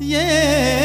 वतन 0.00 0.77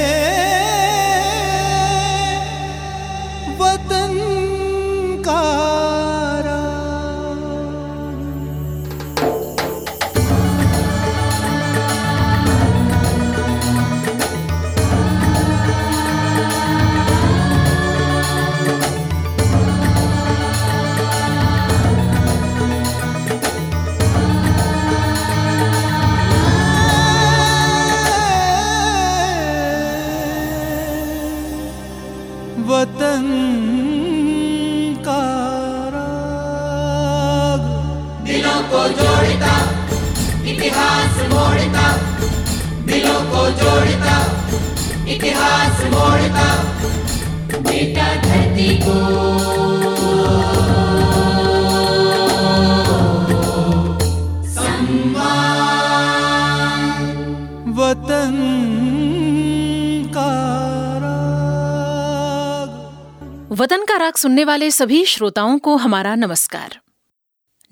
वतन 64.13 64.19
का 64.19 64.21
राग 64.21 64.21
सुनने 64.21 64.43
वाले 64.45 64.71
सभी 64.71 65.05
श्रोताओं 65.05 65.59
को 65.59 65.75
हमारा 65.75 66.15
नमस्कार। 66.15 66.79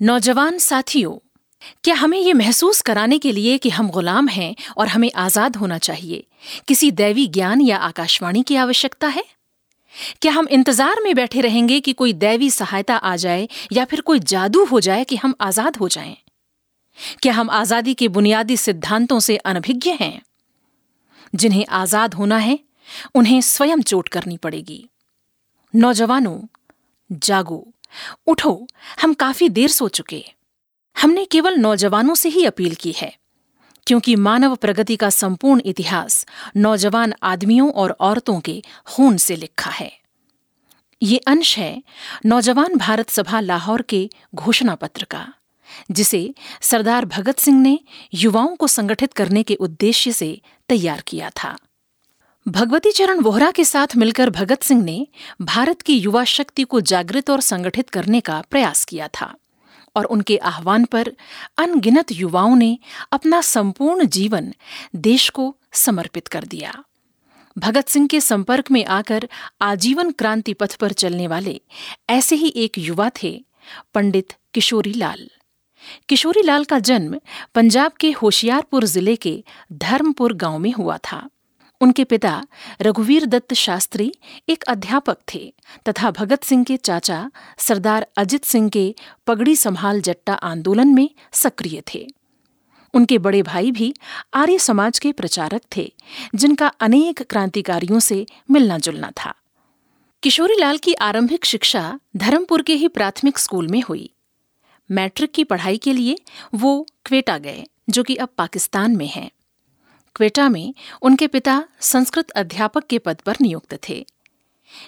नौजवान 0.02 0.58
साथियों, 0.58 1.18
क्या 1.84 1.94
हमें 1.94 2.18
ये 2.18 2.32
महसूस 2.32 2.80
कराने 2.80 3.18
के 3.18 3.32
लिए 3.32 3.58
कि 3.58 3.70
हम 3.70 3.90
गुलाम 3.90 4.28
हैं 4.28 4.54
और 4.76 4.88
हमें 4.88 5.10
आज़ाद 5.16 5.56
होना 5.56 5.78
चाहिए? 5.78 6.26
किसी 6.68 6.90
दैवी 6.90 7.26
ज्ञान 7.26 7.60
या 7.60 7.76
आकाशवाणी 7.76 8.42
की 8.42 8.56
आवश्यकता 8.56 9.08
है? 9.08 9.24
क्या 10.22 10.32
हम 10.32 10.48
इंतज़ार 10.48 11.00
में 11.00 11.14
बैठे 11.14 11.40
रहेंगे 11.40 11.80
कि 11.80 11.92
कोई 11.92 12.12
दैवी 12.12 12.50
सहायता 12.50 12.96
आ 12.96 13.16
जाए 13.16 13.48
या 13.72 13.84
फिर 13.84 14.00
कोई 14.00 14.18
जादू 14.18 14.64
हो 14.64 14.80
जाए 14.80 15.04
कि 15.04 15.16
हम 15.16 15.34
आज़ाद 15.40 15.76
हो 15.76 15.88
जाएँ? 15.88 16.16
क्या 17.22 17.32
हम 17.32 17.50
आज़ादी 17.50 17.94
के 17.94 18.08
बुनियादी 18.08 18.56
सिद्धांतों 18.56 19.20
से 19.20 19.36
अनभिज्ञ 19.36 19.90
हैं? 19.90 20.22
जिन्हें 21.34 21.66
आज़ाद 21.66 22.14
होना 22.14 22.36
है, 22.36 22.58
उन्हें 23.14 23.40
स्वयं 23.40 23.82
चोट 23.82 24.08
करनी 24.08 24.36
पड़ेगी। 24.36 24.88
नौजवानों, 25.74 26.38
जागो, 27.10 27.66
उठो, 28.26 28.66
हम 29.02 29.14
काफ़ी 29.14 29.48
देर 29.48 29.68
सो 29.68 29.88
चुके 29.88 30.24
हमने 30.96 31.24
केवल 31.24 31.54
नौजवानों 31.54 32.14
से 32.14 32.28
ही 32.28 32.44
अपील 32.44 32.74
की 32.74 32.92
है, 32.92 33.12
क्योंकि 33.86 34.16
मानव 34.16 34.54
प्रगति 34.56 34.96
का 34.96 35.10
संपूर्ण 35.10 35.62
इतिहास 35.64 36.26
नौजवान 36.56 37.14
आदमियों 37.22 37.70
और 37.72 37.96
औरतों 38.00 38.38
के 38.40 38.62
खून 38.86 39.16
से 39.16 39.36
लिखा 39.36 39.70
है। 39.70 39.90
ये 41.02 41.18
अंश 41.18 41.56
है 41.58 41.82
नौजवान 42.26 42.76
भारत 42.76 43.10
सभा 43.10 43.40
लाहौर 43.40 43.82
के 43.82 44.08
घोषणा 44.34 44.74
पत्र 44.74 45.04
का, 45.04 45.26
जिसे 45.90 46.34
सरदार 46.60 47.04
भगत 47.06 47.38
सिंह 47.38 47.60
ने 47.60 47.78
युवाओं 48.14 48.54
को 48.56 48.66
संगठित 48.66 49.12
करने 49.12 49.42
के 49.42 49.54
उद्देश्य 49.54 50.12
से 50.12 50.40
तैयार 50.68 51.02
किया 51.06 51.30
था। 51.36 51.56
भगवती 52.46 52.90
चरण 52.90 53.20
वोहरा 53.20 53.50
के 53.50 53.64
साथ 53.64 53.94
मिलकर 53.96 54.30
भगत 54.30 54.62
सिंह 54.62 54.82
ने 54.82 55.06
भारत 55.42 55.82
की 55.82 55.94
युवा 55.94 56.24
शक्ति 56.24 56.62
को 56.62 56.80
जागृत 56.80 57.30
और 57.30 57.40
संगठित 57.40 57.90
करने 57.90 58.20
का 58.20 58.40
प्रयास 58.50 58.84
किया 58.84 59.08
था 59.08 59.34
और 59.96 60.04
उनके 60.04 60.36
आह्वान 60.36 60.84
पर 60.84 61.12
अनगिनत 61.58 62.12
युवाओं 62.12 62.56
ने 62.56 62.78
अपना 63.12 63.40
संपूर्ण 63.40 64.06
जीवन 64.06 64.52
देश 64.96 65.28
को 65.28 65.54
समर्पित 65.72 66.28
कर 66.28 66.44
दिया। 66.44 66.72
भगत 67.56 67.88
सिंह 67.88 68.06
के 68.06 68.20
संपर्क 68.20 68.70
में 68.70 68.84
आकर 68.84 69.28
आजीवन 69.60 70.10
क्रांति 70.10 70.52
पथ 70.52 70.74
पर 70.74 70.92
चलने 70.92 71.26
वाले 71.26 71.60
ऐसे 72.10 72.36
ही 72.36 72.52
एक 72.56 72.78
युवा 72.78 73.10
थे 73.22 73.44
पंडित 73.94 74.34
किशोरी 74.54 74.92
लाल। 74.92 75.28
किशोरी 76.08 76.42
लाल 76.42 76.64
का 76.64 76.78
जन्म 76.78 77.18
पंजाब 77.54 77.92
के 77.92 78.10
होशियारपुर 78.12 78.84
ज़िले 78.84 79.16
के 79.16 79.42
धर्मपुर 79.72 80.32
गाँव 80.34 80.58
में 80.58 80.72
हुआ 80.72 80.98
था। 81.04 81.28
उनके 81.82 82.04
पिता 82.04 82.46
रघुवीर 82.82 83.26
दत्त 83.26 83.54
शास्त्री 83.54 84.12
एक 84.48 84.62
अध्यापक 84.62 85.18
थे 85.34 85.54
तथा 85.88 86.10
भगत 86.10 86.44
सिंह 86.44 86.64
के 86.64 86.76
चाचा 86.76 87.30
सरदार 87.58 88.06
अजित 88.16 88.44
सिंह 88.44 88.68
के 88.68 88.94
पगड़ी 89.26 89.56
संभाल 89.56 90.00
जट्टा 90.00 90.34
आंदोलन 90.34 90.88
में 90.88 91.10
सक्रिय 91.32 91.82
थे। 91.94 92.06
उनके 92.94 93.18
बड़े 93.18 93.42
भाई 93.42 93.70
भी 93.70 93.94
आर्य 94.34 94.58
समाज 94.58 94.98
के 94.98 95.12
प्रचारक 95.12 95.62
थे, 95.76 95.92
जिनका 96.34 96.66
अनेक 96.66 97.22
क्रांतिकारियों 97.22 98.00
से 98.00 98.26
मिलना 98.50 98.78
जुलना 98.78 99.10
था। 99.10 99.34
किशोरीलाल 100.22 100.78
की 100.78 100.94
आरंभिक 100.94 101.44
शिक्षा 101.44 102.00
धर्मपुर 102.16 102.62
के 102.62 102.74
ही 102.74 102.88
प्राथमिक 102.88 103.38
स्कूल 103.38 103.68
में 103.68 103.82
हुई। 103.82 104.10
मैट्रिक 104.90 105.32
की 105.32 105.44
पढ़ाई 105.44 105.76
के 105.76 105.92
लिए 105.92 106.18
वो 106.54 106.86
क्वेटा 107.04 107.38
गए, 107.38 107.64
जो 107.90 108.02
कि 108.02 108.16
अब 108.16 108.28
पाकिस्तान 108.38 108.96
में 108.96 109.08
है। 109.08 109.30
क्वेटा 110.16 110.48
में 110.48 110.74
उनके 111.02 111.26
पिता 111.26 111.64
संस्कृत 111.80 112.30
अध्यापक 112.30 112.86
के 112.86 112.98
पद 112.98 113.20
पर 113.26 113.36
नियुक्त 113.40 113.78
थे। 113.88 114.04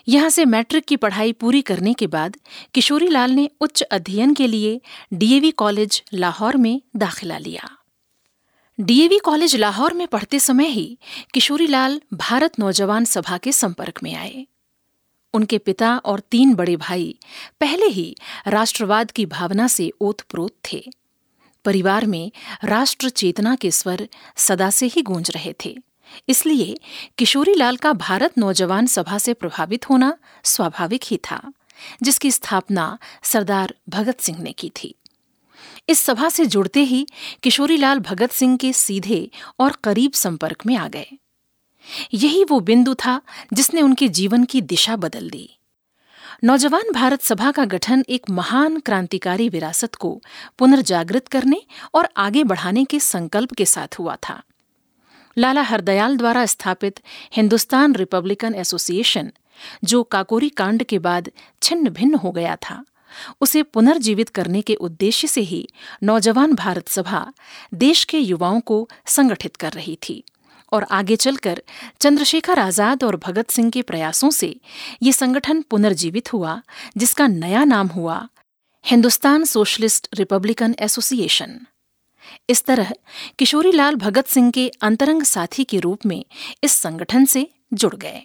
यहाँ 0.08 0.28
से 0.30 0.44
मैट्रिक 0.44 0.84
की 0.84 0.96
पढ़ाई 0.96 1.32
पूरी 1.32 1.62
करने 1.62 1.92
के 1.94 2.06
बाद 2.06 2.36
किशोरीलाल 2.74 3.30
ने 3.30 3.48
उच्च 3.60 3.82
अध्ययन 3.82 4.34
के 4.34 4.46
लिए 4.46 4.80
डीएवी 5.12 5.50
कॉलेज 5.50 6.02
लाहौर 6.14 6.56
में 6.56 6.80
दाखिला 6.96 7.38
लिया। 7.38 7.68
डीएवी 8.78 9.18
कॉलेज 9.18 9.56
लाहौर 9.56 9.92
में 9.92 10.06
पढ़ते 10.06 10.38
समय 10.38 10.66
ही 10.66 10.98
किशोरीलाल 11.34 12.00
भारत 12.14 12.58
नौजवान 12.58 13.04
सभा 13.04 13.38
के 13.38 13.52
संपर्क 13.52 14.02
में 14.02 14.14
आए। 14.14 14.46
उनके 15.34 15.58
पिता 15.58 15.96
और 15.96 16.20
तीन 16.20 16.54
बड़े 16.54 16.76
भाई 16.76 17.18
पहले 17.60 17.86
ही 17.86 18.16
राष्ट्रवाद 18.46 19.10
की 19.10 19.26
भावना 19.26 19.66
से 19.66 19.90
ओतप्रोत 20.00 20.56
थे। 20.72 20.84
परिवार 21.64 22.06
में 22.06 22.32
राष्ट्र 22.64 23.08
चेतना 23.08 23.54
के 23.54 23.70
स्वर 23.70 24.08
सदा 24.36 24.70
से 24.70 24.86
ही 24.86 25.02
गूंज 25.02 25.30
रहे 25.30 25.54
थे। 25.64 25.76
इसलिए 26.28 26.76
किशोरीलाल 27.18 27.76
का 27.76 27.92
भारत 27.92 28.38
नौजवान 28.38 28.86
सभा 28.86 29.18
से 29.18 29.34
प्रभावित 29.34 29.90
होना 29.90 30.18
स्वाभाविक 30.44 31.04
ही 31.04 31.16
था, 31.16 31.52
जिसकी 32.02 32.30
स्थापना 32.30 32.98
सरदार 33.22 33.74
भगत 33.88 34.20
सिंह 34.20 34.38
ने 34.38 34.52
की 34.52 34.72
थी। 34.82 34.94
इस 35.88 35.98
सभा 35.98 36.28
से 36.28 36.46
जुड़ते 36.46 36.80
ही 36.80 37.06
किशोरीलाल 37.42 37.98
भगत 37.98 38.30
सिंह 38.30 38.56
के 38.56 38.72
सीधे 38.72 39.30
और 39.60 39.76
करीब 39.84 40.12
संपर्क 40.12 40.66
में 40.66 40.76
आ 40.76 40.88
गए। 40.88 41.06
यही 42.14 42.44
वो 42.44 42.60
बिंदु 42.60 42.94
था 42.94 43.20
जिसने 43.52 43.82
उनके 43.82 44.08
जीवन 44.08 44.44
की 44.44 44.60
दिशा 44.60 44.96
बदल 44.96 45.30
दी। 45.30 45.53
नौजवान 46.42 46.90
भारत 46.92 47.22
सभा 47.22 47.50
का 47.50 47.64
गठन 47.64 48.04
एक 48.08 48.30
महान 48.30 48.78
क्रांतिकारी 48.78 49.48
विरासत 49.48 49.94
को 49.94 50.22
पुनर्जागृत 50.58 51.28
करने 51.28 51.60
और 51.94 52.08
आगे 52.16 52.44
बढ़ाने 52.44 52.84
के 52.84 53.00
संकल्प 53.00 53.52
के 53.52 53.64
साथ 53.64 53.98
हुआ 53.98 54.16
था। 54.28 54.42
लाला 55.38 55.62
हरदयाल 55.62 56.16
द्वारा 56.16 56.46
स्थापित 56.46 57.00
हिंदुस्तान 57.32 57.94
रिपब्लिकन 57.94 58.54
एसोसिएशन, 58.54 59.32
जो 59.84 60.02
काकोरी 60.02 60.48
कांड 60.48 60.82
के 60.82 60.98
बाद 60.98 61.30
छिन्न 61.62 61.88
भिन्न 61.88 62.14
हो 62.14 62.32
गया 62.32 62.56
था, 62.56 62.84
उसे 63.40 63.62
पुनर्जीवित 63.62 64.28
करने 64.28 64.62
के 64.62 64.74
उद्देश्य 64.74 65.28
से 65.28 65.40
ही 65.40 65.68
नौजवान 66.02 66.54
भारत 66.54 66.88
सभा 66.88 67.32
देश 67.74 68.04
के 68.04 68.18
युवाओं 68.18 68.60
को 68.60 68.88
संगठित 69.06 69.56
कर 69.56 69.72
रही 69.72 69.98
थी। 70.08 70.24
और 70.74 70.86
आगे 70.90 71.16
चलकर 71.16 71.62
चंद्रशेखर 72.00 72.58
आज़ाद 72.58 73.04
और 73.04 73.16
भगत 73.16 73.50
सिंह 73.50 73.70
के 73.70 73.82
प्रयासों 73.82 74.30
से 74.30 74.54
ये 75.02 75.12
संगठन 75.12 75.62
पुनर्जीवित 75.70 76.32
हुआ, 76.32 76.60
जिसका 76.98 77.26
नया 77.28 77.64
नाम 77.64 77.88
हुआ 77.88 78.26
हिंदुस्तान 78.84 79.44
सोशलिस्ट 79.44 80.08
रिपब्लिकन 80.14 80.74
एसोसिएशन। 80.80 81.58
इस 82.50 82.64
तरह 82.64 82.92
किशोरीलाल 83.38 83.94
भगत 83.96 84.26
सिंह 84.26 84.50
के 84.50 84.68
अंतरंग 84.82 85.22
साथी 85.24 85.64
के 85.64 85.78
रूप 85.78 86.06
में 86.06 86.24
इस 86.64 86.72
संगठन 86.72 87.24
से 87.24 87.46
जुड़ 87.72 87.94
गए। 87.96 88.22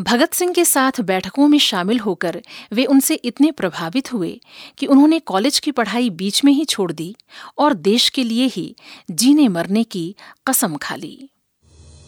भगत 0.00 0.32
सिंह 0.34 0.52
के 0.52 0.64
साथ 0.64 1.00
बैठकों 1.00 1.46
में 1.48 1.58
शामिल 1.58 1.98
होकर 2.00 2.40
वे 2.72 2.84
उनसे 2.84 3.14
इतने 3.24 3.50
प्रभावित 3.52 4.12
हुए 4.12 4.30
कि 4.78 4.86
उन्होंने 4.86 5.18
कॉलेज 5.22 5.58
की 5.58 5.72
पढ़ाई 5.72 6.10
बीच 6.12 6.42
में 6.44 6.52
ही 6.52 6.64
छोड़ 6.64 6.90
दी 6.92 7.14
और 7.58 7.74
देश 7.74 8.08
के 8.08 8.24
लिए 8.24 8.46
ही 8.46 8.74
जीने 9.10 9.48
मरने 9.48 9.82
की 9.84 10.14
कसम 10.48 10.76
खा 10.76 10.96
ली। 10.96 11.30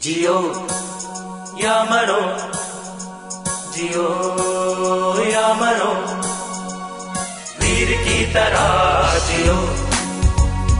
जियो, 0.06 0.34
या 1.60 1.84
मरो 1.84 2.20
जियो, 3.76 4.04
या 5.30 5.46
मरो 5.54 5.88
वीर 7.60 7.90
की 7.96 8.18
तरह 8.34 9.16
जियो, 9.18 9.56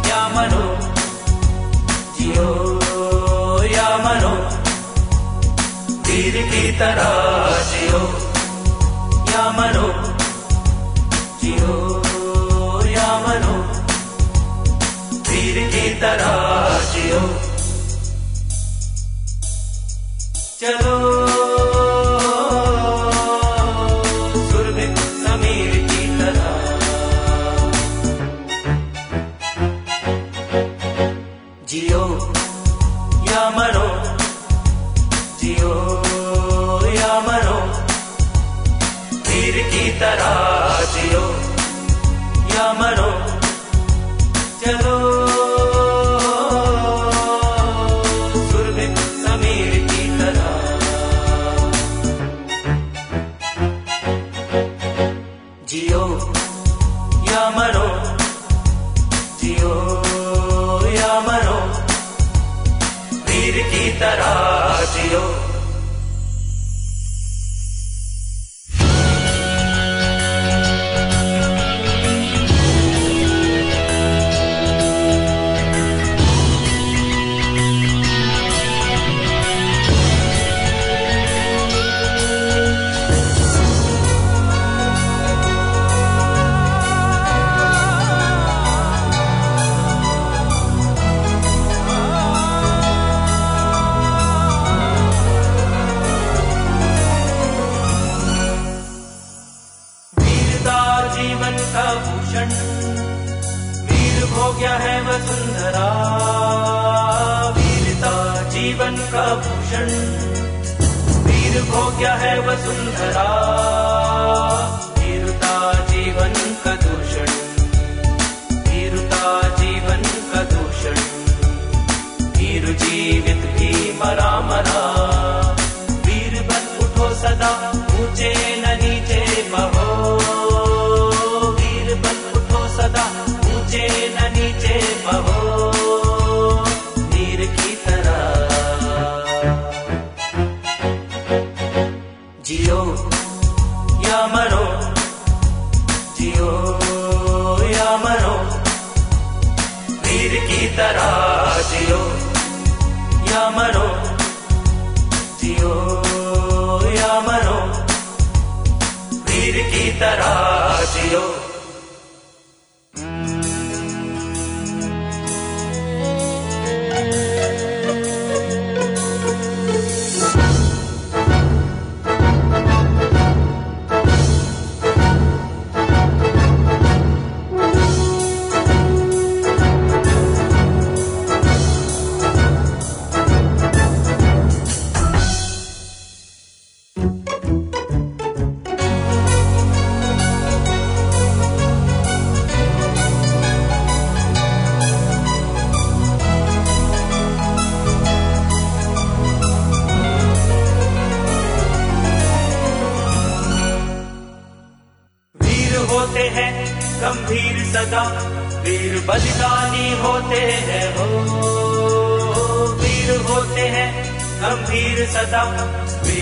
या 0.08 0.20
मरो 0.28 0.62
जियो, 2.18 2.46
या 3.64 3.88
मरो 3.96 4.30
वीर 6.06 6.38
की 6.46 6.72
तरह 6.78 7.10
जियो, 7.72 8.02
या 9.32 9.50
मरो 9.50 9.88
जियो, 11.42 11.74
या 12.86 13.18
मरो 13.18 13.58
वीर 15.30 15.68
की 15.68 16.00
तरह 16.00 16.78
जियो। 16.92 17.45
चलो 20.66 21.05
त 63.56 65.55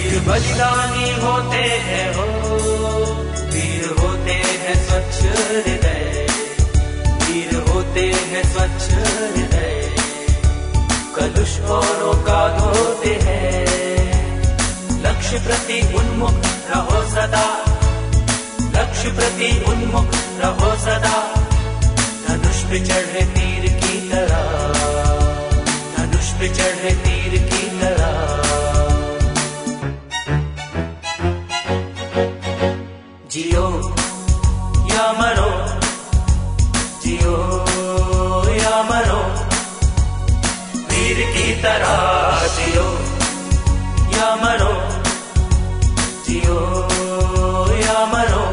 वीर 0.05 0.21
बलिदानी 0.21 1.11
होते 1.11 1.57
हैं 1.57 2.15
हो 2.15 2.23
वीर 3.53 3.97
होते 4.01 4.33
हैं 4.33 4.75
स्वच्छ 4.75 5.23
हृदय। 5.23 6.27
वीर 7.07 7.65
होते 7.69 8.01
हैं 8.01 8.43
स्वच्छ 8.43 8.93
हृदय। 8.93 9.97
कलुष 11.17 11.61
औरों 11.61 12.23
का 12.23 12.59
धोते 12.59 13.19
हैं। 13.23 13.65
लक्ष्य 15.03 15.39
प्रति 15.39 15.95
उन्मुख 15.97 16.45
रहो 16.45 17.11
सदा। 17.11 17.65
लक्ष्य 18.61 19.09
प्रति 19.09 19.65
उन्मुख 19.69 20.11
रहो 20.15 20.77
सदा। 20.77 21.35
धनुष 22.29 22.63
पे 22.63 22.81
चढ़े 22.81 23.25
तीर 23.25 23.73
की 23.73 24.11
तरह। 24.11 24.73
धनुष 25.97 26.31
पे 26.31 26.49
चढ़े 26.49 26.95
तीर 26.95 27.43
की 27.43 27.81
तरह। 27.81 28.34
मरो 35.13 35.51
जियो 37.05 37.37
या 38.57 38.83
मरो 38.83 39.21
वीर 40.91 41.19
की 41.35 41.49
तरह 41.63 42.47
जियो 42.57 42.87
या 44.17 44.29
मरो 44.37 44.73
जियो 46.29 46.59
या 47.81 47.99
मरो 48.15 48.45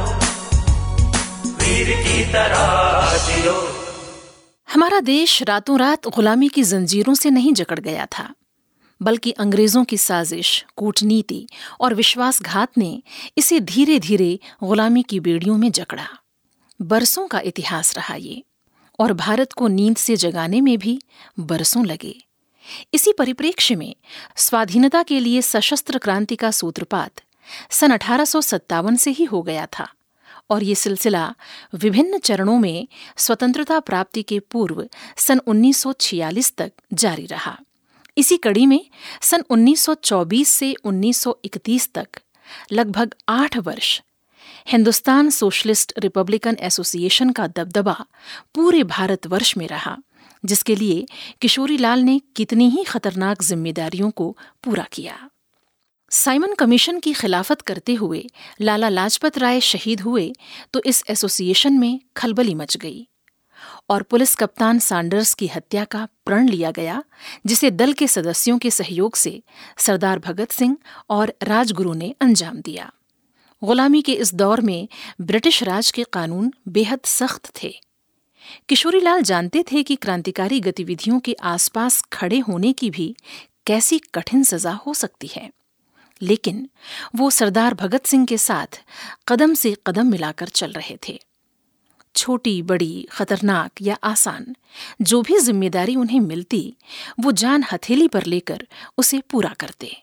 वीर 1.55 1.96
की 2.03 2.24
तरह 2.34 3.17
जियो 3.27 3.58
हमारा 4.67 5.00
देश 5.00 5.41
रातों 5.43 5.79
रात 5.79 6.08
गुलामी 6.08 6.48
की 6.50 6.63
जंजीरों 6.63 7.13
से 7.13 7.29
नहीं 7.29 7.53
जकड़ 7.53 7.79
गया 7.79 8.05
था, 8.05 8.34
बल्कि 9.01 9.31
अंग्रेज़ों 9.31 9.84
की 9.84 9.98
साजिश, 9.98 10.65
कूटनीति 10.75 11.48
और 11.81 11.93
विश्वासघात 11.93 12.77
ने 12.77 12.91
इसे 13.38 13.60
धीरे 13.60 14.00
धीरे 14.00 14.39
गुलामी 14.63 15.03
की 15.03 15.20
बेड़ियों 15.20 15.58
में 15.58 15.72
जकड़ा। 15.72 16.08
बरसों 16.81 17.27
का 17.27 17.39
इतिहास 17.39 17.95
रहा 17.95 18.15
ये, 18.15 18.43
और 19.00 19.13
भारत 19.13 19.53
को 19.53 19.67
नींद 19.67 19.97
से 19.97 20.15
जगाने 20.15 20.61
में 20.61 20.77
भी 20.77 21.00
बरसों 21.39 21.85
लगे। 21.85 22.15
इसी 22.93 23.13
परिप्रेक्ष्य 23.13 23.75
में 23.75 23.95
स्वाधीनता 24.35 25.03
के 25.03 25.19
लिए 25.19 25.41
सशस्त्र 25.41 25.97
क्रांति 25.97 26.35
का 26.35 26.51
सूत्रपात 26.51 27.21
सन 27.69 27.91
अठारह 27.91 28.25
सौ 28.25 28.41
सत्तावन 28.41 28.95
से 28.95 29.11
ही 29.11 29.23
हो 29.23 29.41
गया 29.41 29.65
था, 29.65 29.88
और 30.50 30.63
ये 30.63 30.75
सिलसिला 30.75 31.33
विभिन्न 31.75 32.17
चरणों 32.17 32.59
में 32.59 32.88
स्वतंत्रता 33.17 33.79
प्राप्ति 33.79 34.23
के 34.23 34.39
पूर्व 34.39 34.85
सन 35.17 35.41
1946 35.47 36.53
तक 36.57 36.71
जारी 36.93 37.25
रहा। 37.25 37.57
इसी 38.17 38.38
कड़ी 38.38 38.65
में 38.65 38.85
सन 39.21 39.43
1924 39.50 40.50
से 40.50 40.73
1931 40.85 41.89
तक 41.93 42.21
लगभग 42.71 43.15
आठ 43.29 43.57
वर्ष 43.57 44.01
हिंदुस्तान 44.68 45.30
सोशलिस्ट 45.30 45.94
रिपब्लिकन 46.00 46.58
एसोसिएशन 46.60 47.30
का 47.30 47.48
दबदबा 47.48 48.06
पूरे 48.56 48.84
भारतवर्ष 48.86 49.56
में 49.58 49.68
रहा, 49.68 49.98
जिसके 50.44 50.75
लिए 50.75 51.06
किशोरीलाल 51.41 52.00
ने 52.00 52.20
कितनी 52.36 52.70
ही 52.70 52.84
खतरनाक 52.84 53.41
जिम्मेदारियों 53.44 54.10
को 54.12 54.38
पूरा 54.63 54.86
किया। 54.91 55.30
साइमन 56.12 56.53
कमीशन 56.53 57.00
की 57.00 57.13
खिलाफत 57.13 57.62
करते 57.62 57.94
हुए 57.94 58.25
लाला 58.62 58.89
लाजपत 58.89 59.38
राय 59.38 59.62
शहीद 59.62 60.01
हुए 60.01 60.32
तो 60.74 60.82
इस 60.86 61.03
एसोसिएशन 61.10 61.74
में 61.74 62.00
खलबली 62.18 62.56
मच 62.56 62.77
गई 62.77 63.08
और 63.89 64.03
पुलिस 64.03 64.36
कप्तान 64.36 64.80
सांडर्स 64.80 65.34
की 65.34 65.48
हत्या 65.48 65.84
का 65.84 66.08
प्रण 66.25 66.48
लिया 66.50 66.72
गया, 66.72 67.03
जिसे 67.46 67.72
दल 67.72 67.94
के 67.94 68.08
सदस्यों 68.08 68.58
के 68.58 68.72
सहयोग 68.72 69.15
से 69.15 69.41
सरदार 69.77 70.20
भगत 70.20 70.51
सिंह 70.51 70.77
और 71.10 71.34
राजगुरु 71.44 71.94
ने 71.94 72.13
अंजाम 72.22 72.58
दिया। 72.58 72.91
गुलामी 73.63 74.01
के 74.01 74.13
इस 74.13 74.34
दौर 74.34 74.62
में 74.62 74.88
ब्रिटिश 75.22 75.63
राज 75.63 75.91
के 75.91 76.03
कानून 76.03 76.53
बेहद 76.68 77.00
सख्त 77.06 77.63
थे। 77.63 77.74
किशोरीलाल 78.70 79.22
जानते 79.22 79.63
थे 79.72 79.84
कि 79.84 79.96
क्रांतिकारी 79.96 80.60
गतिविधियों 80.60 81.20
के 81.20 81.34
आसपास 81.34 82.01
खड़े 82.01 82.39
होने 82.39 82.74
की 82.74 82.89
भी 82.89 83.15
कैसी 83.68 84.00
कठिन 84.00 84.44
सजा 84.44 84.72
हो 84.72 84.94
सकती 84.94 85.27
है। 85.27 85.51
लेकिन 86.22 86.70
वो 87.15 87.30
सरदार 87.30 87.74
भगत 87.74 88.06
सिंह 88.06 88.25
के 88.25 88.38
साथ 88.38 88.82
कदम 89.27 89.53
से 89.53 89.77
कदम 89.88 90.08
मिलाकर 90.08 90.48
चल 90.48 90.72
रहे 90.72 90.98
थे। 91.10 91.20
छोटी, 92.15 92.62
बड़ी, 92.62 93.08
खतरनाक 93.12 93.72
या 93.82 93.98
आसान, 94.03 94.56
जो 95.01 95.22
भी 95.22 95.39
ज़िम्मेदारी 95.39 95.96
उन्हें 95.96 96.20
मिलती, 96.20 96.75
वो 97.20 97.32
जान 97.32 97.63
हथेली 97.72 98.08
पर 98.08 98.24
लेकर 98.24 98.68
उसे 98.98 99.22
पूरा 99.30 99.56
करते। 99.60 100.01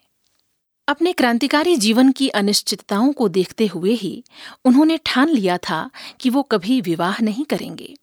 अपने 0.89 1.13
क्रांतिकारी 1.13 1.77
जीवन 1.77 2.13
की 2.13 2.29
अनिश्चितताओं 2.29 3.13
को 3.13 3.29
देखते 3.29 3.67
हुए 3.67 3.93
ही 3.93 4.25
उन्होंने 4.65 4.99
ठान 5.07 5.29
लिया 5.29 5.59
था 5.59 5.91
कि 6.21 6.31
वो 6.31 6.43
कभी 6.43 6.81
विवाह 6.81 7.17
नहीं 7.23 7.45
करेंगे 7.45 7.95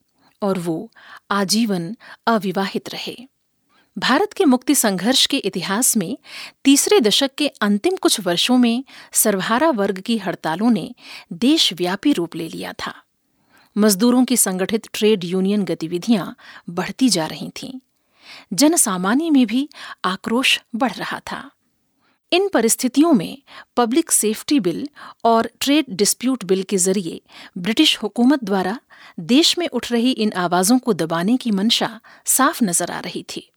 और 0.42 0.58
वो 0.58 0.92
आजीवन 1.30 1.96
अविवाहित 2.26 2.88
रहे। 2.88 3.28
भारत 3.98 4.32
के 4.32 4.44
मुक्ति 4.44 4.74
संघर्ष 4.74 5.26
के 5.26 5.36
इतिहास 5.36 5.96
में 5.96 6.18
तीसरे 6.64 7.00
दशक 7.00 7.30
के 7.34 7.48
अंतिम 7.48 7.96
कुछ 7.96 8.20
वर्षों 8.20 8.58
में 8.58 8.84
सर्वहारा 9.12 9.70
वर्ग 9.70 9.98
की 9.98 10.18
हड़तालों 10.18 10.70
ने 10.70 10.94
देशव्यापी 11.32 12.12
रूप 12.12 12.36
ले 12.36 12.48
लिया 12.48 12.72
था। 12.72 12.94
मजदूरों 13.78 14.24
की 14.24 14.36
संगठित 14.36 14.88
ट्रेड 14.92 15.24
यूनियन 15.24 15.64
गतिविधियाँ 15.64 16.36
बढ़ती 16.70 17.08
जा 17.08 17.26
रही 17.26 17.48
थीं। 17.48 17.78
जन 18.52 18.76
सामान्य 18.76 19.30
में 19.30 19.46
भी 19.46 19.68
आक्रोश 20.04 20.60
बढ़ 20.74 20.92
रहा 20.92 21.20
था। 21.20 21.50
इन 22.36 22.48
परिस्थितियों 22.48 23.12
में 23.12 23.38
पब्लिक 23.76 24.10
सेफ्टी 24.10 24.58
बिल 24.60 24.88
और 25.24 25.48
ट्रेड 25.60 25.84
डिस्प्यूट 25.90 26.44
बिल 26.44 26.62
के 26.62 26.76
ज़रिए 26.76 27.20
ब्रिटिश 27.58 27.96
हुकूमत 27.98 28.44
द्वारा 28.44 28.78
देश 29.20 29.56
में 29.58 29.66
उठ 29.68 29.90
रही 29.92 30.10
इन 30.10 30.32
आवाजों 30.32 30.78
को 30.78 30.92
दबाने 30.92 31.36
की 31.36 31.50
मंशा 31.50 31.88
साफ़ 32.26 32.62
नज़र 32.64 32.90
आ 32.90 32.98
रही 33.00 33.24
थी। 33.36 33.48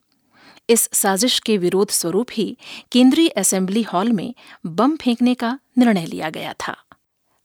इस 0.69 0.89
साजिश 0.93 1.39
के 1.39 1.57
विरोध 1.57 1.89
स्वरूप 1.89 2.27
ही 2.31 2.57
केंद्रीय 2.91 3.27
असेंबली 3.37 3.81
हॉल 3.83 4.11
में 4.11 4.33
बम 4.65 4.95
फेंकने 4.95 5.33
का 5.33 5.57
निर्णय 5.77 6.05
लिया 6.05 6.29
गया 6.29 6.53
था। 6.59 6.75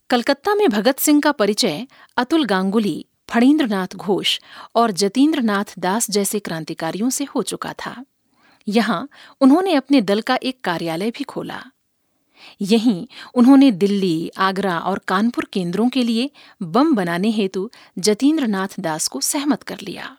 कलकत्ता 0.09 0.55
में 0.55 0.67
भगत 0.69 0.99
सिंह 0.99 1.21
का 1.21 1.31
परिचय 1.31 1.87
अतुल 2.17 2.45
गांगुली 2.45 3.05
फणीन्द्रनाथ 3.29 3.95
घोष 3.95 4.39
और 4.75 4.91
जतीन्द्रनाथ 4.91 5.79
दास 5.79 6.11
जैसे 6.11 6.39
क्रांतिकारियों 6.39 7.09
से 7.09 7.23
हो 7.25 7.41
चुका 7.43 7.73
था। 7.85 8.03
यहाँ 8.67 9.07
उन्होंने 9.41 9.73
अपने 9.73 10.01
दल 10.01 10.21
का 10.21 10.37
एक 10.43 10.59
कार्यालय 10.63 11.11
भी 11.11 11.23
खोला। 11.23 11.63
यहीं 12.61 13.05
उन्होंने 13.35 13.71
दिल्ली, 13.71 14.29
आगरा 14.29 14.77
और 14.79 15.01
कानपुर 15.07 15.47
केंद्रों 15.53 15.87
के 15.89 16.03
लिए 16.03 16.29
बम 16.61 16.93
बनाने 16.95 17.29
हेतु 17.31 17.69
जतीन्द्रनाथ 17.97 18.79
दास 18.79 19.07
को 19.07 19.21
सहमत 19.21 19.63
कर 19.63 19.79
लिया। 19.81 20.15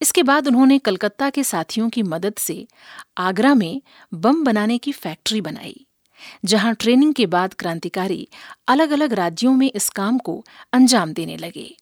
इसके 0.00 0.22
बाद 0.22 0.48
उन्होंने 0.48 0.78
कलकत्ता 0.78 1.28
के 1.30 1.44
साथियों 1.44 1.88
की 1.88 2.02
मदद 2.02 2.34
से 2.38 2.66
आगरा 3.18 3.54
में 3.54 3.82
बम 4.12 4.42
बनाने 4.44 4.78
की 4.78 4.92
फैक्ट्री 4.92 5.40
बनाई, 5.40 5.86
जहाँ 6.44 6.74
ट्रेनिंग 6.74 7.14
के 7.14 7.26
बाद 7.26 7.54
क्रांतिकारी 7.54 8.28
अलग 8.68 8.90
अलग 8.90 9.12
राज्यों 9.12 9.54
में 9.54 9.70
इस 9.70 9.88
काम 9.90 10.18
को 10.18 10.44
अंजाम 10.72 11.12
देने 11.12 11.36
लगे। 11.36 11.74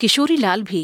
किशोरी 0.00 0.36
लाल 0.36 0.62
भी 0.62 0.82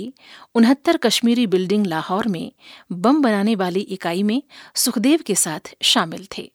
उनहत्तर 0.54 0.96
कश्मीरी 0.96 1.46
बिल्डिंग 1.46 1.86
लाहौर 1.86 2.28
में 2.28 2.52
बम 2.92 3.20
बनाने 3.22 3.54
वाली 3.54 3.80
इकाई 3.80 4.22
में 4.22 4.42
सुखदेव 4.74 5.22
के 5.26 5.34
साथ 5.34 5.74
शामिल 5.82 6.26
थे। 6.38 6.50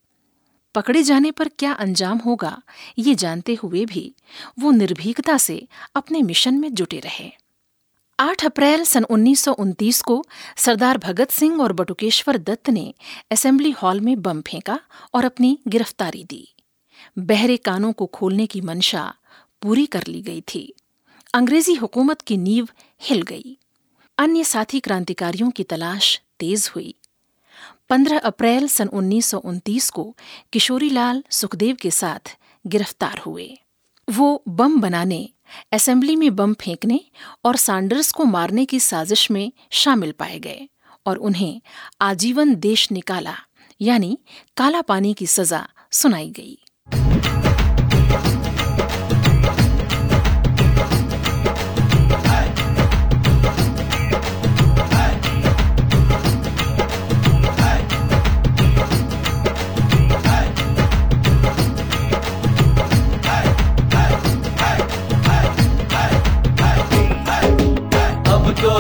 पकड़े 0.76 1.04
जाने 1.04 1.32
पर 1.32 1.48
क्या 1.50 1.72
अंजाम 1.76 2.18
होगा, 2.18 2.62
ये 3.00 3.16
जानते 3.16 3.54
हुए 3.54 3.86
भी 3.86 4.14
वो 4.60 4.72
निर्भीकता 4.72 5.38
से 5.38 5.68
अपने 5.96 6.22
मिशन 6.22 6.54
में 6.54 6.74
जुटे 6.74 7.00
रहे। 7.00 7.32
8 8.20 8.46
अप्रैल 8.46 8.84
सन 8.84 9.04
उन्नीस 9.04 9.44
सौ 9.44 9.54
उनतीस 9.54 10.02
को 10.02 10.24
सरदार 10.58 10.98
भगत 10.98 11.32
सिंह 11.32 11.62
और 11.62 11.74
बटुकेश्वर 11.74 12.38
दत्त 12.40 12.70
ने 12.70 12.94
असेंबली 13.32 13.72
हॉल 13.72 14.02
में 14.02 14.22
बम 14.22 14.42
फेंका 14.42 14.80
और 15.14 15.26
अपनी 15.26 15.58
गिरफ्तारी 15.68 16.24
दी। 16.24 16.48
बहरे 17.18 17.58
कानों 17.58 17.92
को 17.94 18.06
खोलने 18.06 18.46
की 18.48 18.62
मंशा 18.62 19.14
पूरी 19.62 19.86
कर 19.86 20.08
ली 20.08 20.22
गई 20.22 20.42
थी। 20.42 20.74
अंग्रेज़ी 21.34 21.74
हुकूमत 21.74 22.22
की 22.22 22.38
नींव 22.38 22.68
हिल 23.02 23.22
गई। 23.22 23.58
अन्य 24.18 24.44
साथी 24.44 24.80
क्रांतिकारियों 24.80 25.52
की 25.52 25.64
तलाश 25.64 26.22
तेज 26.40 26.72
हुई। 26.76 26.96
15 27.90 28.20
अप्रैल 28.20 28.68
सन 28.68 28.88
उन्नीस 28.88 29.26
सौ 29.26 29.38
उनतीस 29.38 29.90
को 29.90 30.16
किशोरीलाल 30.54 31.24
सुखदेव 31.30 31.78
के 31.82 31.92
साथ 31.92 32.36
गिरफ़्तार 32.68 33.18
हुए। 33.18 33.58
वो 34.08 34.44
बम 34.48 34.80
बनाने, 34.82 35.30
असेंबली 35.72 36.16
में 36.16 36.36
बम 36.36 36.54
फेंकने 36.54 37.00
और 37.46 37.56
सैंडर्स 37.56 38.12
को 38.12 38.26
मारने 38.26 38.66
की 38.66 38.80
साजिश 38.80 39.32
में 39.32 39.52
शामिल 39.72 40.12
पाए 40.12 40.40
गए 40.40 40.68
और 41.06 41.18
उन्हें 41.18 41.62
आजीवन 42.02 42.56
देश 42.56 42.92
निकाला, 42.92 43.36
यानी 43.82 44.18
काला 44.58 44.82
पानी 44.82 45.14
की 45.14 45.28
सजा 45.28 45.68
सुनाई 45.92 46.30
गई। 46.30 46.58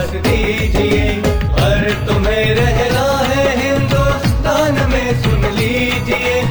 वापस 0.00 0.12
दीजिए 0.16 1.08
और 1.62 1.80
तुम्हें 2.08 2.54
रहना 2.54 3.06
है 3.28 3.44
हिंदुस्तान 3.60 4.72
में, 4.92 5.22
सुन 5.22 5.44
लीजिए। 5.54 6.42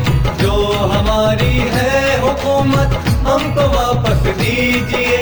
जो 0.41 0.53
हमारी 0.91 1.55
है 1.75 2.19
हुकूमत 2.21 2.93
हमको 3.27 3.67
वापस 3.69 4.21
दीजिए। 4.37 5.17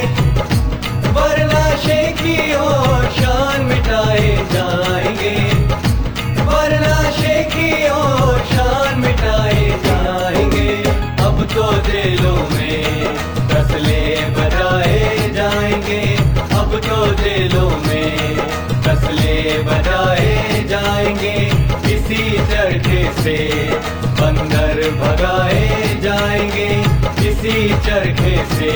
चरखे 27.85 28.35
से 28.55 28.71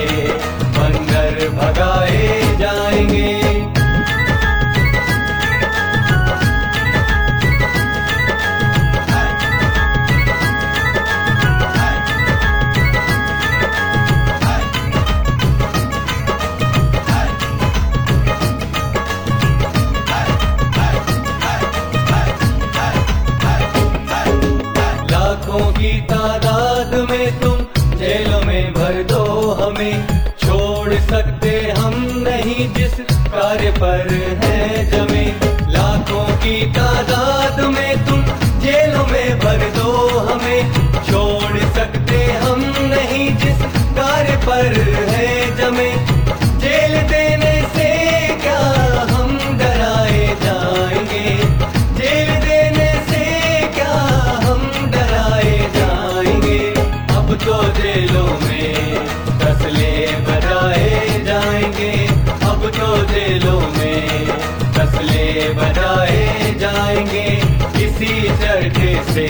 से 69.14 69.28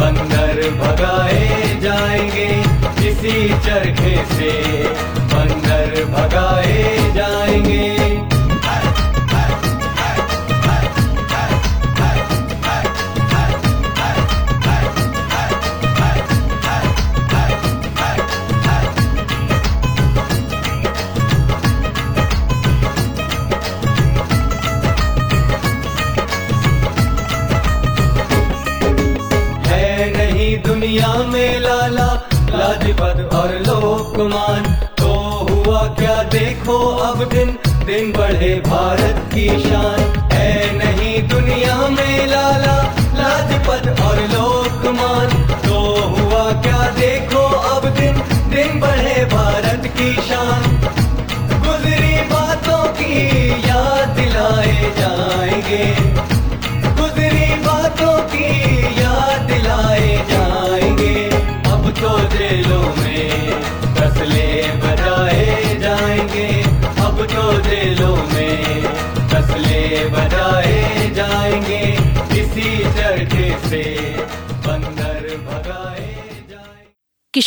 बंदर 0.00 0.58
भगाए 0.80 1.78
जाएँगे 1.82 2.48
इसी 3.10 3.48
चरखे 3.66 4.16
से 4.34 4.52
बंदर 5.34 6.04
भगाए 6.14 6.84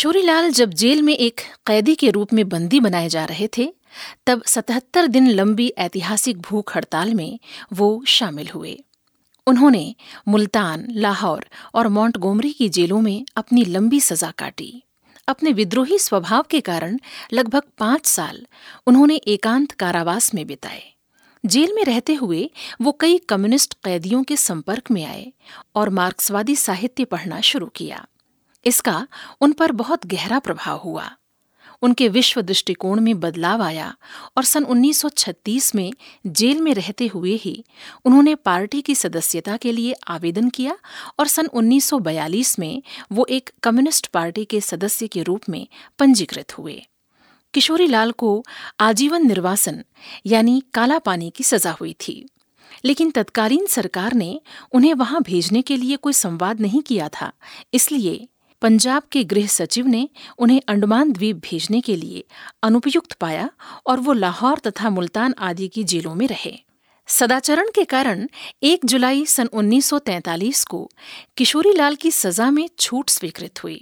किशोरीलाल 0.03 0.51
जब 0.51 0.69
जेल 0.69 1.01
में 1.01 1.17
एक 1.17 1.41
कैदी 1.67 1.95
के 1.95 2.09
रूप 2.09 2.33
में 2.33 2.49
बंदी 2.49 2.79
बनाए 2.79 3.09
जा 3.09 3.25
रहे 3.25 3.47
थे, 3.57 3.73
तब 4.27 4.43
77 4.43 5.07
दिन 5.07 5.27
लंबी 5.27 5.67
ऐतिहासिक 5.77 6.41
भूख 6.41 6.75
हड़ताल 6.75 7.13
में 7.13 7.39
वो 7.73 8.03
शामिल 8.07 8.49
हुए। 8.49 8.83
उन्होंने 9.47 9.95
मुल्तान, 10.27 10.87
लाहौर 10.89 11.45
और 11.75 11.87
मोंटगोमरी 11.87 12.51
की 12.53 12.69
जेलों 12.69 13.01
में 13.01 13.25
अपनी 13.35 13.65
लंबी 13.65 13.99
सजा 13.99 14.31
काटी। 14.31 14.83
अपने 15.27 15.51
विद्रोही 15.51 15.99
स्वभाव 15.99 16.45
के 16.49 16.61
कारण 16.61 16.99
लगभग 17.33 17.63
पाँच 17.77 18.05
साल 18.05 18.45
उन्होंने 18.87 19.15
एकांत 19.15 19.71
कारावास 19.71 20.33
में 20.33 20.47
बिताए। 20.47 20.93
जेल 21.45 21.73
में 21.73 21.85
रहते 21.85 22.13
हुए 22.13 22.51
वो 22.81 22.91
कई 22.91 23.17
कम्युनिस्ट 23.17 23.73
कैदियों 23.73 24.23
के 24.23 24.37
संपर्क 24.37 24.91
में 24.91 25.05
आए 25.05 25.33
और 25.75 25.89
मार्क्सवादी 25.89 26.55
साहित्य 26.55 27.05
पढ़ना 27.05 27.41
शुरू 27.41 27.65
किया। 27.65 28.07
इसका 28.65 29.07
उन 29.41 29.51
पर 29.51 29.71
बहुत 29.71 30.05
गहरा 30.05 30.39
प्रभाव 30.39 30.77
हुआ। 30.77 31.11
उनके 31.81 32.07
विश्व 32.07 32.41
दृष्टिकोण 32.41 32.99
में 33.01 33.19
बदलाव 33.19 33.61
आया 33.61 33.95
और 34.37 34.43
सन 34.43 34.63
1936 34.63 35.73
में 35.75 35.91
जेल 36.27 36.61
में 36.61 36.73
रहते 36.73 37.07
हुए 37.07 37.33
ही 37.35 37.63
उन्होंने 38.05 38.35
पार्टी 38.35 38.81
की 38.81 38.95
सदस्यता 38.95 39.57
के 39.57 39.71
लिए 39.71 39.93
आवेदन 40.07 40.49
किया 40.49 40.77
और 41.19 41.27
सन 41.27 41.47
1942 41.47 42.57
में 42.59 42.81
वो 43.11 43.25
एक 43.29 43.49
कम्युनिस्ट 43.63 44.07
पार्टी 44.07 44.45
के 44.45 44.61
सदस्य 44.61 45.07
के 45.07 45.23
रूप 45.23 45.49
में 45.49 45.67
पंजीकृत 45.99 46.57
हुए। 46.57 46.81
किशोरीलाल 47.53 48.11
को 48.11 48.43
आजीवन 48.79 49.27
निर्वासन 49.27 49.83
यानी 50.25 50.61
काला 50.73 50.99
पानी 50.99 51.29
की 51.29 51.43
सजा 51.43 51.71
हुई 51.71 51.95
थी। 52.07 52.25
लेकिन 52.85 53.11
तत्कालीन 53.11 53.65
सरकार 53.65 54.13
ने 54.13 54.39
उन्हें 54.71 54.93
वहाँ 54.93 55.21
भेजने 55.21 55.61
के 55.61 55.77
लिए 55.77 55.95
कोई 55.95 56.13
संवाद 56.13 56.61
नहीं 56.61 56.81
किया 56.81 57.09
था, 57.09 57.31
इसलिए 57.73 58.27
पंजाब 58.63 59.03
के 59.11 59.23
गृह 59.23 59.47
सचिव 59.47 59.87
ने 59.87 60.09
उन्हें 60.37 60.61
अंडमान 60.67 61.11
द्वीप 61.11 61.35
भेजने 61.35 61.81
के 61.81 61.95
लिए 61.95 62.23
अनुपयुक्त 62.63 63.13
पाया 63.13 63.49
और 63.85 63.99
वो 63.99 64.13
लाहौर 64.13 64.59
तथा 64.59 64.89
मुल्तान 64.89 65.33
आदि 65.39 65.67
की 65.67 65.83
जेलों 65.83 66.15
में 66.15 66.27
रहे। 66.27 66.59
सदाचरण 67.07 67.69
के 67.75 67.83
कारण 67.83 68.27
1 68.63 68.85
जुलाई 68.85 69.25
सन 69.25 69.49
1943 69.53 70.63
को 70.63 70.91
किशोरीलाल 71.37 71.95
की 71.95 72.11
सजा 72.11 72.51
में 72.51 72.69
छूट 72.79 73.09
स्वीकृत 73.09 73.63
हुई 73.63 73.81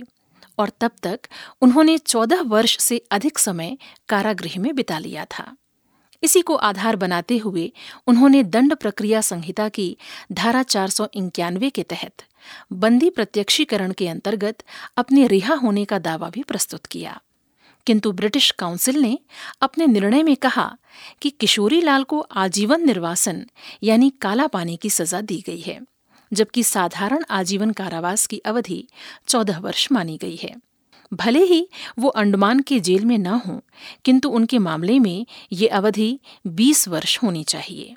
और 0.60 0.72
तब 0.80 0.92
तक 1.04 1.20
उन्होंने 1.62 1.98
14 1.98 2.42
वर्ष 2.42 2.78
से 2.80 3.02
अधिक 3.12 3.40
समय 3.40 3.78
कारागृह 4.10 4.60
में 4.60 4.76
बिता 4.76 5.00
लिया 5.00 5.26
था। 5.26 5.56
इसी 6.24 6.42
को 6.42 6.56
आधार 6.56 6.96
बनाते 6.96 7.38
हुए 7.38 7.72
उन्होंने 8.08 8.44
दंड 8.44 8.76
प्रक्रिया 8.76 9.22
संहिता 9.22 9.70
की 9.70 9.98
धारा 10.32 10.64
चार 10.64 10.90
सौ 10.90 11.08
इक्यानवे 11.14 11.70
के 11.70 11.84
तहत 11.84 12.24
बंदी 12.74 13.10
प्रत्यक्षीकरण 13.10 13.92
के 13.92 14.08
अंतर्गत 14.08 14.64
अपने 14.98 15.28
रिहा 15.28 15.56
होने 15.56 15.86
का 15.86 16.00
दावा 16.00 16.30
भी 16.30 16.44
प्रस्तुत 16.44 16.86
किया। 16.86 17.20
किंतु 17.86 18.12
ब्रिटिश 18.12 18.52
काउंसिल 18.52 19.02
ने 19.02 19.20
अपने 19.62 19.88
निर्णय 19.88 20.24
में 20.24 20.36
कहा 20.36 20.78
कि 21.22 21.30
किशोरीलाल 21.30 22.04
को 22.04 22.20
आजीवन 22.20 22.86
निर्वासन 22.86 23.46
यानी 23.84 24.10
काला 24.22 24.48
पानी 24.48 24.78
की 24.78 24.90
सजा 24.90 25.22
दी 25.22 25.44
गई 25.48 25.60
है, 25.60 25.80
जबकि 26.34 26.64
साधारण 26.64 27.24
आजीवन 27.30 27.72
कारावास 27.72 28.26
की 28.26 28.38
अवधि 28.38 28.88
चौदह 29.28 29.60
वर्ष 29.60 29.92
मानी 29.92 30.18
गई 30.18 30.36
है। 30.36 30.56
भले 31.14 31.44
ही 31.44 31.70
वो 32.00 32.10
अंडमान 32.10 32.60
के 32.60 32.80
जेल 32.80 33.06
में 33.06 33.18
न 33.18 33.28
हों, 33.28 33.60
किंतु 34.06 34.30
उनके 34.30 34.58
मामले 34.58 35.00
में 35.00 35.26
ये 35.52 35.68
अवधि 35.68 36.20
20 36.48 36.88
वर्ष 36.88 37.20
होनी 37.24 37.44
चाहिए। 37.44 37.96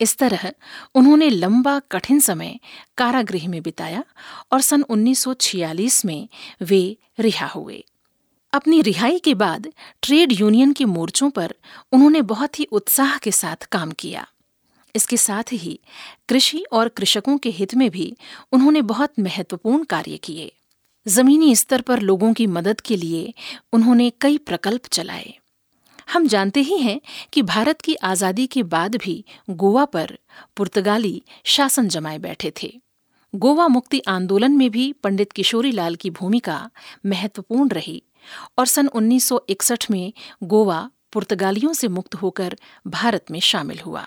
इस 0.00 0.16
तरह 0.16 0.52
उन्होंने 0.94 1.30
लंबा, 1.30 1.78
कठिन 1.78 2.20
समय 2.20 2.60
कारागृह 2.96 3.48
में 3.48 3.62
बिताया 3.62 4.04
और 4.52 4.60
सन 4.60 4.82
1946 4.82 6.04
में 6.04 6.28
वे 6.62 6.96
रिहा 7.18 7.46
हुए। 7.46 7.84
अपनी 8.52 8.82
रिहाई 8.82 9.18
के 9.18 9.34
बाद 9.34 9.72
ट्रेड 10.02 10.32
यूनियन 10.32 10.72
के 10.72 10.84
मोर्चों 10.84 11.30
पर 11.30 11.54
उन्होंने 11.92 12.22
बहुत 12.22 12.58
ही 12.58 12.64
उत्साह 12.64 13.18
के 13.18 13.32
साथ 13.32 13.56
काम 13.56 13.90
किया। 13.90 14.26
इसके 14.96 15.16
साथ 15.16 15.52
ही 15.52 15.80
कृषि 16.28 16.64
और 16.72 16.88
कृषकों 16.88 17.38
के 17.38 17.50
हित 17.50 17.74
में 17.74 17.90
भी 17.90 18.16
उन्होंने 18.52 18.82
बहुत 18.82 19.12
महत्वपूर्ण 19.20 19.84
कार्य 19.84 20.16
किए। 20.16 20.52
जमीनी 21.06 21.56
स्तर 21.56 21.80
पर 21.80 22.00
लोगों 22.00 22.32
की 22.32 22.46
मदद 22.46 22.80
के 22.80 22.96
लिए 22.96 23.34
उन्होंने 23.72 24.12
कई 24.20 24.38
प्रकल्प 24.38 24.86
चलाए। 24.86 25.34
हम 26.12 26.26
जानते 26.26 26.60
ही 26.60 26.78
हैं 26.78 27.00
कि 27.32 27.42
भारत 27.42 27.80
की 27.80 27.94
आज़ादी 27.94 28.46
के 28.46 28.62
बाद 28.62 28.96
भी 28.96 29.24
गोवा 29.50 29.84
पर 29.84 30.18
पुर्तगाली 30.56 31.22
शासन 31.44 31.88
जमाए 31.88 32.18
बैठे 32.18 32.52
थे। 32.62 32.72
गोवा 33.34 33.68
मुक्ति 33.68 34.00
आंदोलन 34.08 34.52
में 34.52 34.70
भी 34.70 34.92
पंडित 34.92 35.32
किशोरीलाल 35.32 35.94
की 35.94 36.10
भूमिका 36.10 36.70
महत्वपूर्ण 37.06 37.68
रही 37.68 38.02
और 38.58 38.66
सन 38.66 38.88
1961 38.88 39.90
में 39.90 40.12
गोवा 40.42 40.90
पुर्तगालियों 41.12 41.72
से 41.72 41.88
मुक्त 41.88 42.14
होकर 42.14 42.56
भारत 42.86 43.30
में 43.30 43.40
शामिल 43.40 43.80
हुआ। 43.80 44.06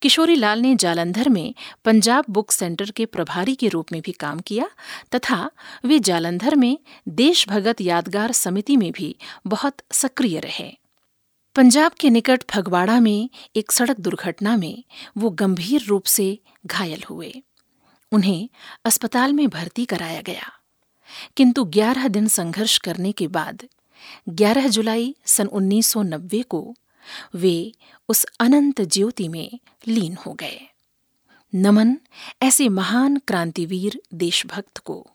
किशोरीलाल 0.00 0.60
ने 0.60 0.74
जालंधर 0.74 1.28
में 1.28 1.54
पंजाब 1.84 2.24
बुक 2.30 2.50
सेंटर 2.50 2.90
के 2.90 3.06
प्रभारी 3.06 3.54
के 3.54 3.68
रूप 3.68 3.86
में 3.92 4.02
भी 4.02 4.12
काम 4.12 4.40
किया, 4.40 4.70
तथा 5.14 5.50
वे 5.84 5.98
जालंधर 5.98 6.54
में 6.54 6.78
देशभगत 7.08 7.80
यादगार 7.80 8.32
समिति 8.32 8.76
में 8.76 8.92
भी 8.92 9.16
बहुत 9.46 9.76
सक्रिय 9.92 10.38
रहे। 10.38 10.78
पंजाब 11.54 11.92
के 11.92 12.10
निकट 12.10 12.42
फगवाड़ा 12.50 13.00
में 13.00 13.30
एक 13.56 13.72
सड़क 13.72 14.00
दुर्घटना 14.00 14.56
में 14.56 14.84
वो 15.16 15.30
गंभीर 15.30 15.82
रूप 15.82 16.04
से 16.04 16.38
घायल 16.66 17.02
हुए। 17.10 17.42
उन्हें 18.12 18.48
अस्पताल 18.84 19.32
में 19.32 19.48
भर्ती 19.48 19.84
कराया 19.84 20.20
गया। 20.20 20.52
किंतु 21.36 21.64
11 21.64 22.08
दिन 22.08 22.28
संघर्ष 22.28 22.78
करने 22.78 23.12
के 23.12 23.26
बाद 23.26 23.62
11 24.28 24.68
जुलाई 24.68 25.16
सन 25.26 25.46
1990 25.46 26.42
को 26.42 26.74
वे 27.34 27.72
उस 28.08 28.26
अनंत 28.40 28.80
ज्योति 28.80 29.28
में 29.28 29.58
लीन 29.88 30.14
हो 30.14 30.32
गए। 30.32 30.60
नमन 31.54 31.96
ऐसे 32.42 32.68
महान 32.68 33.16
क्रांतिवीर 33.16 34.02
देशभक्त 34.14 34.78
को 34.78 35.10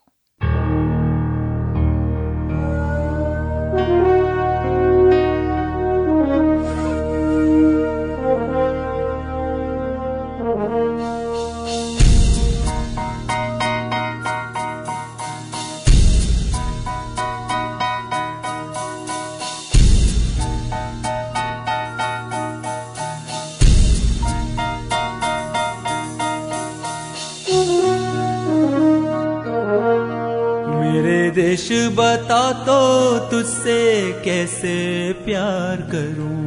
देश 31.34 31.70
बता 31.72 32.52
तो 32.52 33.20
तुझसे 33.20 34.12
कैसे 34.26 34.76
प्यार 35.14 35.76
करूँ? 35.76 36.44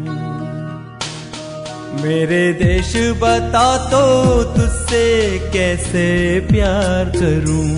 मेरे 2.03 2.53
देश 2.53 2.97
बता 2.97 3.91
तो 3.91 4.43
तुझसे 4.45 5.39
कैसे 5.53 6.41
प्यार 6.41 7.05
करूँ? 7.05 7.69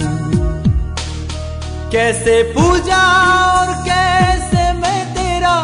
कैसे 1.92 2.42
पूजा 2.42 3.02
और 3.52 3.74
कैसे 3.84 4.72
मैं 4.72 5.14
तेरा 5.14 5.56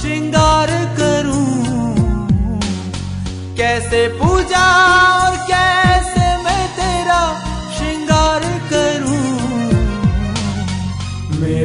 श्रृंगार 0.00 0.70
करूँ? 0.98 1.46
कैसे 3.56 4.08
पूजा 4.08 4.68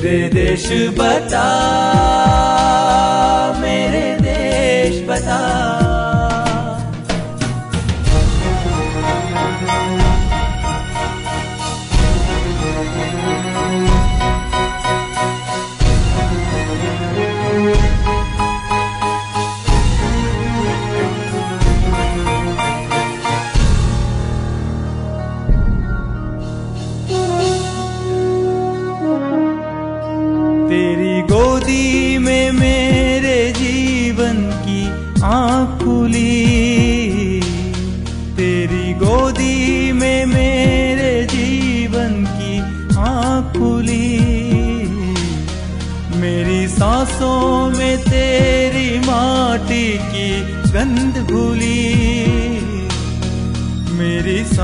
मेरे 0.03 0.27
देश 0.29 0.65
बता 0.99 1.43
मेरे 3.61 4.03
देश 4.19 4.99
बता। 5.07 5.82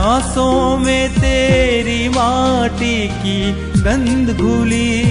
सांसों 0.10 0.78
में 0.78 1.10
तेरी 1.14 2.10
माटी 2.10 3.08
की 3.08 3.52
गंध 3.82 4.30
घुली। 4.38 5.04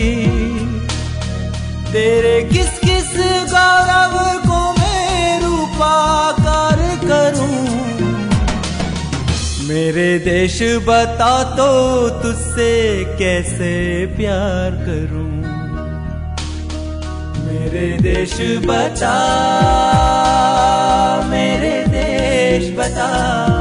तेरे 1.92 2.42
किस 2.42 2.70
किस 2.78 3.12
गौरव 3.52 4.16
को 4.38 4.58
मैं 4.72 5.40
रूपाकार 5.40 6.82
करूँ? 7.04 7.68
मेरे 9.68 10.18
देश 10.18 10.58
बता 10.62 11.44
तो 11.44 11.70
तुझसे 12.08 13.04
कैसे 13.18 14.06
प्यार 14.06 14.70
करूँ? 14.70 15.30
मेरे 17.46 17.86
देश 18.02 18.36
बता, 18.64 19.16
मेरे 21.30 21.84
देश 21.88 22.78
बता। 22.78 23.57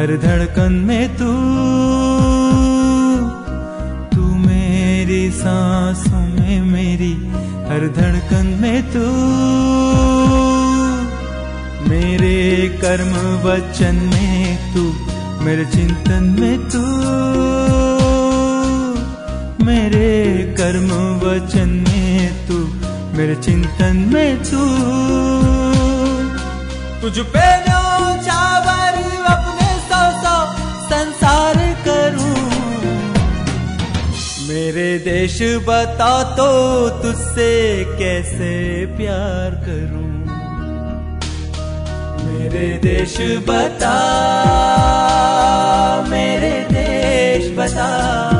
हर 0.00 0.06
धड़कन 0.06 0.72
में 0.72 1.08
तू 1.16 1.26
तू 4.16 4.22
मेरी 4.34 5.30
सांसों 5.30 6.20
में 6.20 6.60
मेरी 6.60 7.12
हर 7.68 7.92
धड़कन 7.96 8.46
में 8.60 8.82
तू। 8.82 9.00
मेरे 11.90 12.68
कर्म 12.68 13.12
वचन 13.48 13.94
में 13.94 14.74
तू, 14.74 14.94
मेरे 15.44 15.64
चिंतन 15.64 16.36
में 16.40 16.58
तू। 16.68 16.82
मेरे 19.64 20.36
कर्म 20.60 20.90
वचन 21.28 21.68
में 21.68 22.46
तू, 22.48 22.58
मेरे 23.18 23.34
चिंतन 23.34 24.10
में 24.14 24.38
तू। 24.38 24.66
तुझ 27.00 27.18
पे 27.18 27.56
न्योछावर 27.56 28.59
अपने 28.59 28.59
मेरे 34.50 34.98
देश 34.98 35.42
बता 35.42 36.36
तो 36.36 36.46
तुझसे 37.02 37.84
कैसे 37.98 38.86
प्यार 38.86 39.50
करूँ? 39.66 40.10
मेरे 42.26 42.78
देश 42.78 43.16
बता 43.48 43.94
मेरे 46.10 46.50
देश 46.72 47.50
बता। 47.58 48.39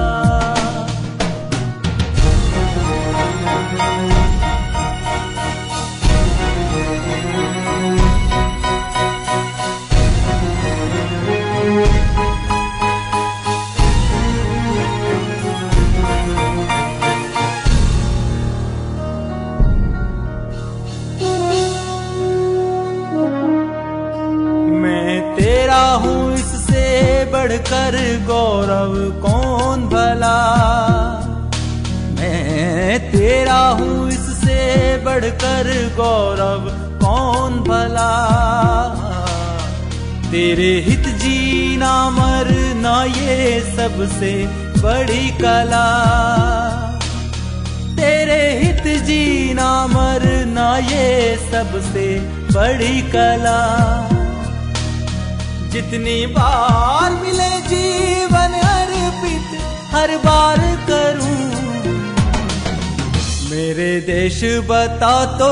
गौरव 28.30 29.20
कौन 29.20 29.86
भला? 29.86 30.38
मैं 32.10 33.12
तेरा 33.12 33.68
हूँ 33.68 34.08
इससे 34.08 34.96
बढ़कर 35.04 35.94
गौरव 35.96 36.68
कौन 37.04 37.52
भला? 37.60 38.12
तेरे 40.30 40.80
हित 40.88 41.06
जीना 41.06 42.10
मरना 42.10 43.04
ये 43.04 43.60
सबसे 43.76 44.46
बड़ी 44.82 45.30
कला। 45.30 45.88
तेरे 47.96 48.42
हित 48.62 49.02
जीना 49.04 49.86
मरना 49.86 50.78
ये 50.78 51.36
सबसे 51.52 52.18
बड़ी 52.54 53.02
कला। 53.02 53.99
जितनी 55.72 56.26
बार 56.26 57.10
मिले 57.12 57.50
जीवन 57.68 58.54
अर्पित, 58.60 59.60
हर 59.92 60.16
बार 60.16 60.58
करूँ। 60.90 61.38
मेरे 63.50 63.90
देश 64.00 64.40
बता 64.70 65.14
तो 65.38 65.50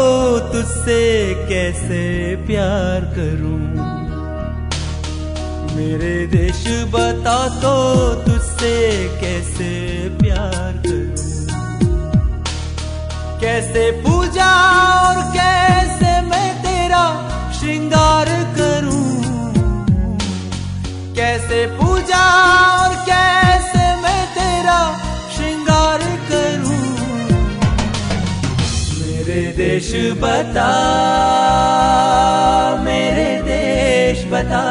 तुझसे 0.52 1.00
कैसे 1.48 2.02
प्यार 2.46 3.06
करूँ? 3.14 3.60
मेरे 5.76 6.16
देश 6.26 6.64
बता 6.92 7.38
तो 7.60 7.74
तुझसे 8.24 8.74
कैसे 9.20 9.72
प्यार 10.18 10.72
करूँ? 10.86 11.14
कैसे 13.40 13.90
पूजा 14.02 14.50
और 14.98 15.22
कैसे 15.32 16.20
मैं 16.20 16.48
तेरा 16.62 17.04
श्रृंगार 17.58 18.28
करूँ? 18.58 18.97
कैसे 21.18 21.66
पूजा 21.76 22.20
और 22.72 22.94
कैसे 23.06 23.84
मैं 24.02 24.20
तेरा 24.34 24.78
श्रृंगार 25.36 26.02
करूँ? 26.28 26.76
मेरे 29.00 29.40
देश 29.56 29.90
बता, 30.22 30.68
मेरे 32.84 33.26
देश 33.42 34.24
बता। 34.32 34.62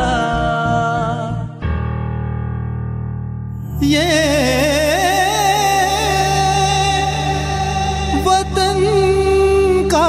ये 3.83 4.07
वतन 8.25 8.81
का 9.91 10.07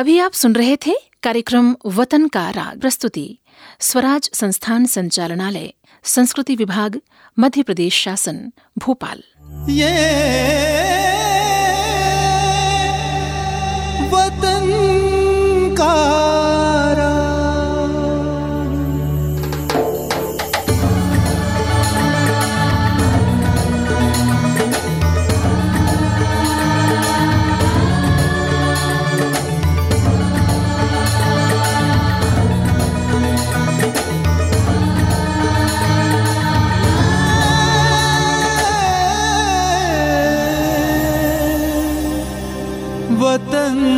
अभी 0.00 0.18
आप 0.18 0.32
सुन 0.32 0.54
रहे 0.54 0.76
थे 0.86 1.05
कार्यक्रम 1.26 1.76
वतन 1.86 2.28
का 2.28 2.50
राग। 2.50 2.80
प्रस्तुति, 2.80 3.38
स्वराज 3.80 4.30
संस्थान 4.34 4.86
संचालनालय, 4.86 5.72
संस्कृति 6.02 6.56
विभाग, 6.56 7.00
मध्य 7.38 7.62
प्रदेश 7.62 7.94
शासन, 7.94 8.52
भोपाल। 8.78 9.22
ये 9.70 9.90
वतन 43.66 43.95